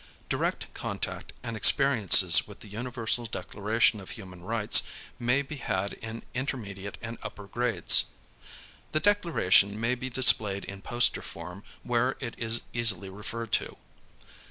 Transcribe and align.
Direct 0.29 0.73
contact 0.73 1.31
and 1.43 1.55
experiences 1.55 2.47
with 2.47 2.61
the 2.61 2.67
Universal 2.67 3.27
Declaration 3.27 3.99
of 3.99 4.09
Human 4.09 4.41
Rights 4.41 4.81
may 5.19 5.43
be 5.43 5.57
had 5.57 5.93
in 5.93 6.23
intermediate 6.33 6.97
and 7.03 7.19
upper 7.21 7.45
grades. 7.45 8.05
The 8.93 8.99
Declaration 8.99 9.79
may 9.79 9.93
be 9.93 10.09
displayed 10.09 10.65
in 10.65 10.81
poster 10.81 11.21
form 11.21 11.63
where 11.83 12.17
it 12.19 12.33
is 12.39 12.63
easily 12.73 13.09
referred 13.09 13.51
to. 13.61 13.77